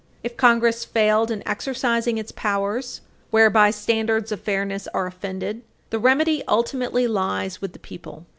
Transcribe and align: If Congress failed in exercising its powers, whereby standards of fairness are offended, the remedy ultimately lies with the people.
If 0.23 0.35
Congress 0.35 0.83
failed 0.83 1.29
in 1.29 1.47
exercising 1.47 2.17
its 2.17 2.31
powers, 2.31 3.01
whereby 3.29 3.69
standards 3.69 4.31
of 4.31 4.41
fairness 4.41 4.87
are 4.95 5.05
offended, 5.05 5.61
the 5.91 5.99
remedy 5.99 6.41
ultimately 6.47 7.05
lies 7.07 7.61
with 7.61 7.73
the 7.73 7.77
people. 7.77 8.25